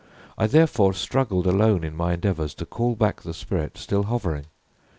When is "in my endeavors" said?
1.83-2.55